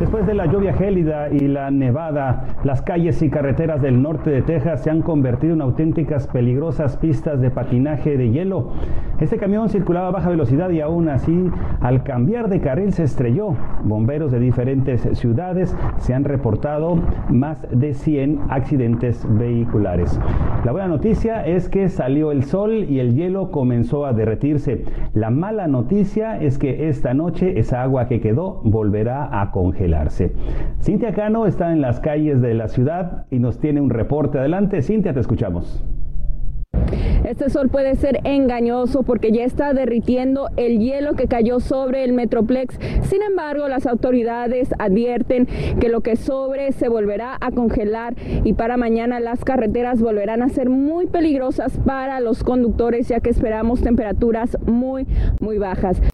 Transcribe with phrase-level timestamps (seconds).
[0.00, 4.42] Después de la lluvia gélida y la nevada, las calles y carreteras del norte de
[4.42, 8.74] Texas se han convertido en auténticas peligrosas pistas de patinaje de hielo.
[9.18, 11.50] Este camión circulaba a baja velocidad y aún así,
[11.80, 13.56] al cambiar de carril se estrelló.
[13.82, 20.20] Bomberos de diferentes ciudades se han reportado más de 100 accidentes vehiculares.
[20.64, 24.84] La buena noticia es que salió el sol y el hielo comenzó a derretirse.
[25.12, 29.87] La mala noticia es que esta noche esa agua que quedó volverá a congelar.
[30.80, 34.38] Cintia Cano está en las calles de la ciudad y nos tiene un reporte.
[34.38, 35.84] Adelante, Cintia, te escuchamos.
[37.28, 42.14] Este sol puede ser engañoso porque ya está derritiendo el hielo que cayó sobre el
[42.14, 42.78] Metroplex.
[43.02, 45.46] Sin embargo, las autoridades advierten
[45.78, 50.48] que lo que sobre se volverá a congelar y para mañana las carreteras volverán a
[50.48, 55.06] ser muy peligrosas para los conductores ya que esperamos temperaturas muy,
[55.38, 56.00] muy bajas.
[56.00, 56.04] Uh,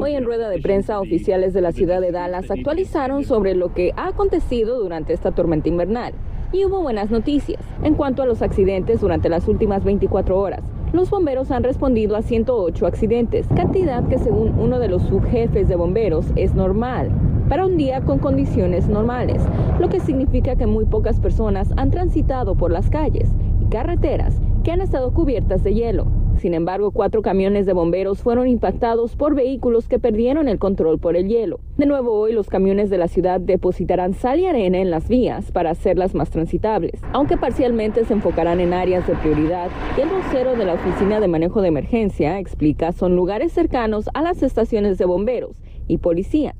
[0.00, 3.92] Hoy en rueda de prensa, oficiales de la ciudad de Dallas actualizaron sobre lo que
[3.98, 6.14] ha acontecido durante esta tormenta invernal
[6.52, 10.62] y hubo buenas noticias en cuanto a los accidentes durante las últimas 24 horas.
[10.92, 15.76] Los bomberos han respondido a 108 accidentes, cantidad que según uno de los subjefes de
[15.76, 17.10] bomberos es normal
[17.48, 19.42] para un día con condiciones normales,
[19.78, 23.28] lo que significa que muy pocas personas han transitado por las calles
[23.60, 26.19] y carreteras que han estado cubiertas de hielo.
[26.40, 31.14] Sin embargo, cuatro camiones de bomberos fueron impactados por vehículos que perdieron el control por
[31.14, 31.60] el hielo.
[31.76, 35.52] De nuevo hoy, los camiones de la ciudad depositarán sal y arena en las vías
[35.52, 40.64] para hacerlas más transitables, aunque parcialmente se enfocarán en áreas de prioridad el vocero de
[40.64, 45.60] la Oficina de Manejo de Emergencia explica son lugares cercanos a las estaciones de bomberos
[45.88, 46.54] y policía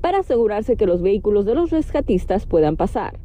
[0.00, 3.18] para asegurarse que los vehículos de los rescatistas puedan pasar.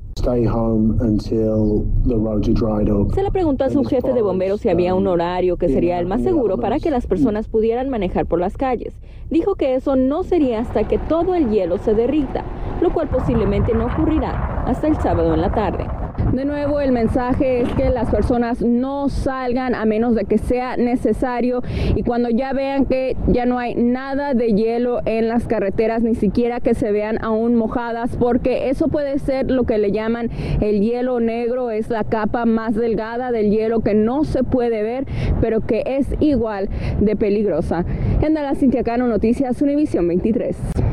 [3.14, 6.05] Se le preguntó a su jefe de bomberos si había un horario que sería el
[6.05, 8.94] más seguro para que las personas pudieran manejar por las calles.
[9.30, 12.44] Dijo que eso no sería hasta que todo el hielo se derrita,
[12.82, 15.86] lo cual posiblemente no ocurrirá hasta el sábado en la tarde.
[16.34, 20.78] De nuevo, el mensaje es que las personas no salgan a menos de que sea
[20.78, 21.64] necesario
[21.95, 26.14] y cuando ya vean que ya no hay nada de hielo en las carreteras, ni
[26.14, 30.30] siquiera que se vean aún mojadas, porque eso puede ser lo que le llaman
[30.62, 35.08] el hielo negro, es la capa más delgada del hielo que no se puede ver,
[35.42, 36.70] pero que es igual
[37.00, 37.86] de peligrosa.
[38.22, 40.89] En Dallas, Cintia Noticias Univisión 23.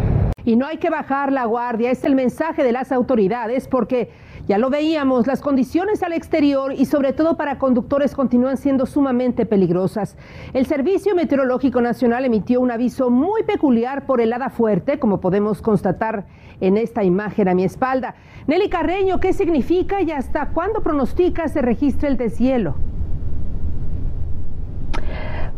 [0.46, 4.12] Y no hay que bajar la guardia, es el mensaje de las autoridades, porque
[4.46, 9.44] ya lo veíamos, las condiciones al exterior y sobre todo para conductores continúan siendo sumamente
[9.44, 10.16] peligrosas.
[10.54, 16.26] El Servicio Meteorológico Nacional emitió un aviso muy peculiar por helada fuerte, como podemos constatar
[16.60, 18.14] en esta imagen a mi espalda.
[18.46, 22.76] Nelly Carreño, ¿qué significa y hasta cuándo pronostica se registre el deshielo?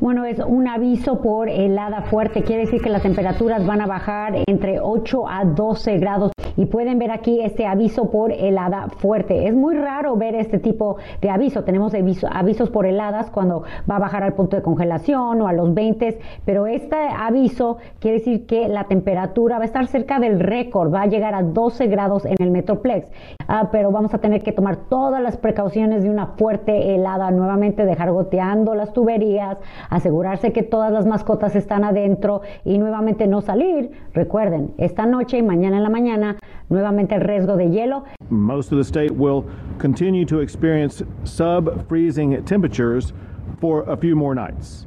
[0.01, 2.45] Bueno, es un aviso por helada fuerte.
[2.45, 6.99] Quiere decir que las temperaturas van a bajar entre 8 a 12 grados y pueden
[6.99, 9.47] ver aquí este aviso por helada fuerte.
[9.47, 11.63] Es muy raro ver este tipo de aviso.
[11.63, 15.73] Tenemos avisos por heladas cuando va a bajar al punto de congelación o a los
[15.73, 20.93] 20, pero este aviso quiere decir que la temperatura va a estar cerca del récord,
[20.93, 23.09] va a llegar a 12 grados en el Metroplex.
[23.47, 27.87] Ah, pero vamos a tener que tomar todas las precauciones de una fuerte helada, nuevamente
[27.87, 29.59] dejar goteando las tuberías,
[29.91, 33.93] asegurarse que todas las mascotas están adentro y nuevamente no salir.
[34.13, 36.37] Recuerden, esta noche y mañana en la mañana
[36.69, 38.05] nuevamente el riesgo de hielo.
[38.31, 39.45] Most of the state will
[39.79, 43.13] continue to experience sub-freezing temperatures
[43.61, 44.87] for a few more nights.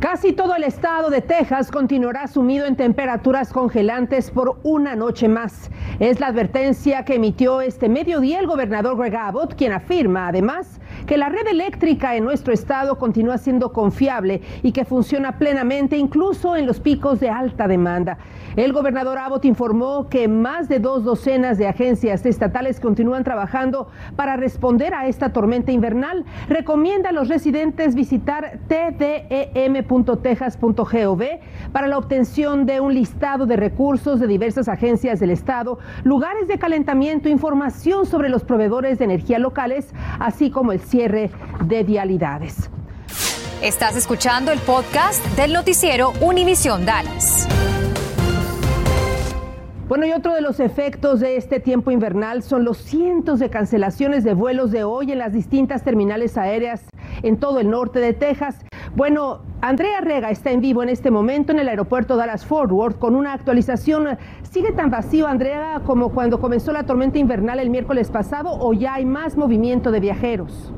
[0.00, 5.70] Casi todo el estado de Texas continuará sumido en temperaturas congelantes por una noche más.
[5.98, 11.16] Es la advertencia que emitió este mediodía el gobernador Greg Abbott, quien afirma además que
[11.16, 16.66] la red eléctrica en nuestro estado continúa siendo confiable y que funciona plenamente incluso en
[16.66, 18.18] los picos de alta demanda.
[18.56, 24.36] El gobernador Abbott informó que más de dos docenas de agencias estatales continúan trabajando para
[24.36, 26.26] responder a esta tormenta invernal.
[26.48, 29.82] Recomienda a los residentes visitar tdem
[30.22, 31.22] .texas.gov
[31.72, 36.58] para la obtención de un listado de recursos de diversas agencias del Estado, lugares de
[36.58, 42.68] calentamiento, información sobre los proveedores de energía locales, así como el cierre de vialidades.
[43.62, 47.46] Estás escuchando el podcast del noticiero Univisión Dallas.
[49.86, 54.24] Bueno, y otro de los efectos de este tiempo invernal son los cientos de cancelaciones
[54.24, 56.82] de vuelos de hoy en las distintas terminales aéreas
[57.22, 58.56] en todo el norte de Texas.
[58.96, 62.98] Bueno, Andrea Rega está en vivo en este momento en el aeropuerto Dallas Fort Worth
[62.98, 64.18] con una actualización.
[64.50, 68.94] ¿Sigue tan vacío, Andrea, como cuando comenzó la tormenta invernal el miércoles pasado o ya
[68.94, 70.72] hay más movimiento de viajeros?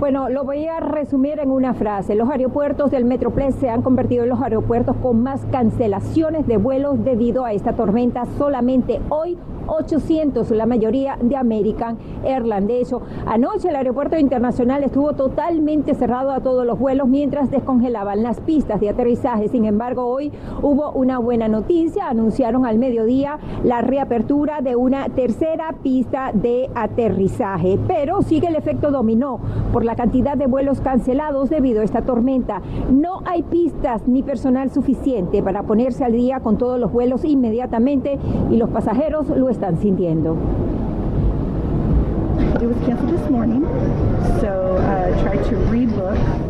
[0.00, 2.16] Bueno, lo voy a resumir en una frase.
[2.16, 7.04] Los aeropuertos del Metroplex se han convertido en los aeropuertos con más cancelaciones de vuelos
[7.04, 8.24] debido a esta tormenta.
[8.36, 12.66] Solamente hoy 800, la mayoría de American Airlines.
[12.66, 18.22] De hecho, anoche el aeropuerto internacional estuvo totalmente cerrado a todos los vuelos mientras descongelaban
[18.22, 19.48] las pistas de aterrizaje.
[19.48, 20.32] Sin embargo, hoy
[20.62, 22.08] hubo una buena noticia.
[22.08, 27.78] Anunciaron al mediodía la reapertura de una tercera pista de aterrizaje.
[27.86, 29.40] Pero sigue el efecto dominó
[29.72, 32.60] por la cantidad de vuelos cancelados debido a esta tormenta.
[32.90, 38.18] No hay pistas ni personal suficiente para ponerse al día con todos los vuelos inmediatamente
[38.50, 40.36] y los pasajeros lo están sintiendo.
[42.60, 43.62] It was canceled this morning,
[44.40, 46.43] so uh, to rebook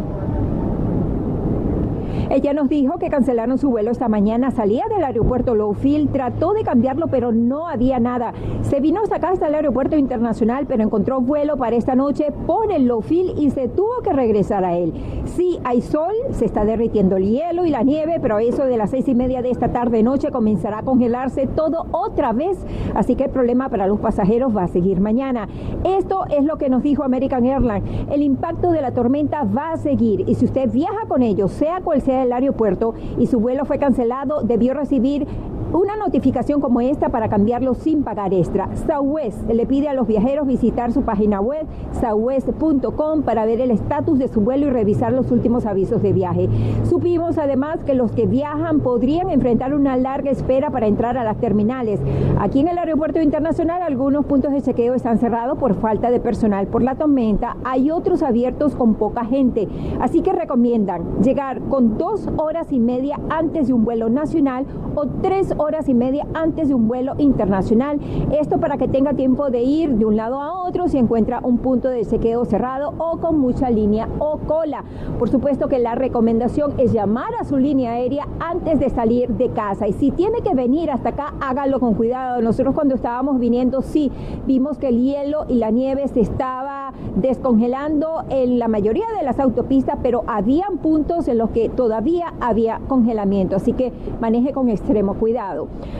[2.30, 6.62] ella nos dijo que cancelaron su vuelo esta mañana, salía del aeropuerto Lowfield, trató de
[6.62, 8.32] cambiarlo, pero no había nada.
[8.62, 12.72] Se vino hasta acá, hasta el aeropuerto internacional, pero encontró vuelo para esta noche por
[12.72, 14.92] el Lowfield y se tuvo que regresar a él.
[15.24, 18.90] Sí, hay sol, se está derritiendo el hielo y la nieve, pero eso de las
[18.90, 22.58] seis y media de esta tarde noche comenzará a congelarse todo otra vez,
[22.94, 25.48] así que el problema para los pasajeros va a seguir mañana.
[25.84, 27.84] Esto es lo que nos dijo American Airlines.
[28.10, 31.80] El impacto de la tormenta va a seguir y si usted viaja con ellos, sea
[31.80, 35.26] cual sea el aeropuerto y su vuelo fue cancelado, debió recibir
[35.74, 38.68] una notificación como esta para cambiarlo sin pagar extra.
[38.86, 41.66] Southwest le pide a los viajeros visitar su página web
[42.00, 46.48] southwest.com para ver el estatus de su vuelo y revisar los últimos avisos de viaje.
[46.84, 51.38] Supimos además que los que viajan podrían enfrentar una larga espera para entrar a las
[51.38, 51.98] terminales.
[52.38, 56.68] Aquí en el aeropuerto internacional algunos puntos de chequeo están cerrados por falta de personal
[56.68, 59.66] por la tormenta, hay otros abiertos con poca gente,
[60.00, 65.06] así que recomiendan llegar con dos horas y media antes de un vuelo nacional o
[65.20, 67.98] tres horas horas y media antes de un vuelo internacional.
[68.38, 71.58] Esto para que tenga tiempo de ir de un lado a otro si encuentra un
[71.58, 74.84] punto de sequeo cerrado o con mucha línea o cola.
[75.18, 79.48] Por supuesto que la recomendación es llamar a su línea aérea antes de salir de
[79.50, 79.88] casa.
[79.88, 82.42] Y si tiene que venir hasta acá, hágalo con cuidado.
[82.42, 84.10] Nosotros cuando estábamos viniendo, sí,
[84.46, 89.38] vimos que el hielo y la nieve se estaba descongelando en la mayoría de las
[89.38, 93.56] autopistas, pero habían puntos en los que todavía había congelamiento.
[93.56, 95.43] Así que maneje con extremo cuidado.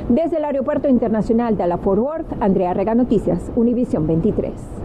[0.09, 4.84] Desde el Aeropuerto Internacional de la Fort Worth, Andrea Rega Noticias, Univisión 23.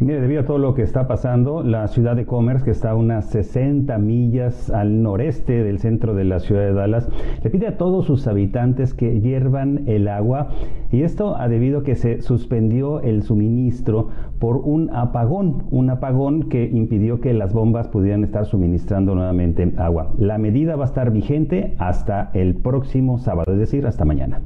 [0.00, 2.90] Y mire, debido a todo lo que está pasando, la ciudad de Commerce, que está
[2.90, 7.08] a unas 60 millas al noreste del centro de la ciudad de Dallas,
[7.42, 10.50] le pide a todos sus habitantes que hiervan el agua.
[10.92, 16.48] Y esto ha debido a que se suspendió el suministro por un apagón, un apagón
[16.48, 20.12] que impidió que las bombas pudieran estar suministrando nuevamente agua.
[20.16, 24.40] La medida va a estar vigente hasta el próximo sábado, es decir, hasta mañana.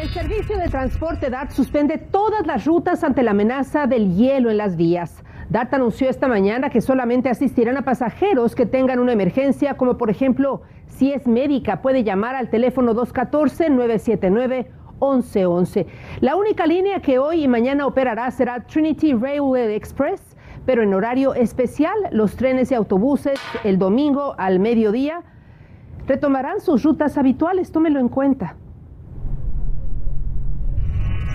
[0.00, 4.58] El servicio de transporte DART suspende todas las rutas ante la amenaza del hielo en
[4.58, 5.24] las vías.
[5.50, 10.08] DART anunció esta mañana que solamente asistirán a pasajeros que tengan una emergencia, como por
[10.08, 15.86] ejemplo, si es médica, puede llamar al teléfono 214-979-1111.
[16.20, 20.22] La única línea que hoy y mañana operará será Trinity Railway Express,
[20.64, 25.24] pero en horario especial, los trenes y autobuses el domingo al mediodía
[26.06, 28.54] retomarán sus rutas habituales, tómelo en cuenta.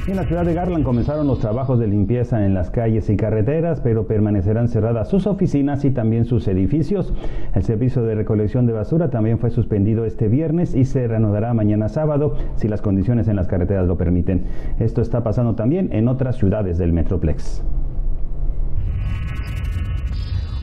[0.05, 3.79] En la ciudad de Garland comenzaron los trabajos de limpieza en las calles y carreteras,
[3.79, 7.13] pero permanecerán cerradas sus oficinas y también sus edificios.
[7.55, 11.88] El servicio de recolección de basura también fue suspendido este viernes y se reanudará mañana
[11.88, 14.43] sábado si las condiciones en las carreteras lo permiten.
[14.77, 17.63] Esto está pasando también en otras ciudades del Metroplex.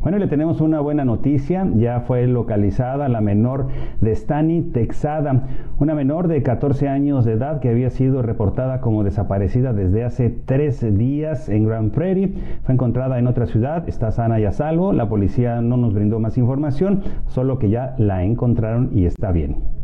[0.00, 1.68] Bueno, le tenemos una buena noticia.
[1.76, 3.66] Ya fue localizada la menor
[4.00, 9.04] de Stani Texada, una menor de 14 años de edad que había sido reportada como
[9.04, 12.32] desaparecida desde hace tres días en Grand Prairie.
[12.62, 14.94] Fue encontrada en otra ciudad, está sana y a salvo.
[14.94, 19.77] La policía no nos brindó más información, solo que ya la encontraron y está bien.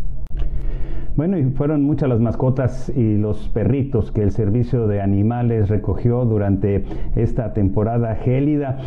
[1.16, 6.24] Bueno, y fueron muchas las mascotas y los perritos que el servicio de animales recogió
[6.24, 8.78] durante esta temporada gélida.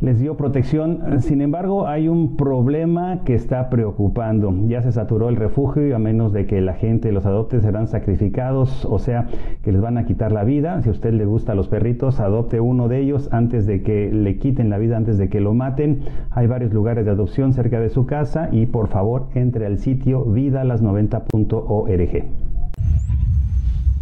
[0.00, 1.20] Les dio protección.
[1.20, 4.52] Sin embargo, hay un problema que está preocupando.
[4.66, 7.86] Ya se saturó el refugio y a menos de que la gente los adopte serán
[7.86, 9.28] sacrificados, o sea,
[9.62, 10.82] que les van a quitar la vida.
[10.82, 14.38] Si a usted le gusta los perritos, adopte uno de ellos antes de que le
[14.38, 16.00] quiten la vida, antes de que lo maten.
[16.32, 20.26] Hay varios lugares de adopción cerca de su casa y por favor entre al sitio
[20.26, 22.47] vidalas90.org org.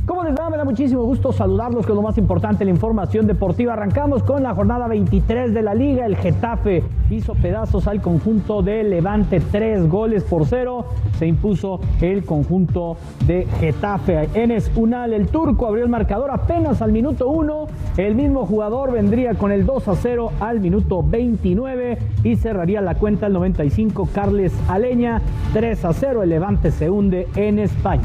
[0.07, 0.49] ¿Cómo les va?
[0.51, 3.73] Me da muchísimo gusto saludarlos con lo más importante, la información deportiva.
[3.73, 6.07] Arrancamos con la jornada 23 de la liga.
[6.07, 10.87] El Getafe hizo pedazos al conjunto de Levante, tres goles por cero.
[11.19, 12.97] Se impuso el conjunto
[13.27, 14.29] de Getafe.
[14.35, 17.67] Enes Unal, el turco, abrió el marcador apenas al minuto 1.
[17.97, 22.95] El mismo jugador vendría con el 2 a 0 al minuto 29 y cerraría la
[22.95, 24.09] cuenta al 95.
[24.15, 25.21] Carles Aleña,
[25.53, 26.23] 3 a 0.
[26.23, 28.05] El Levante se hunde en España.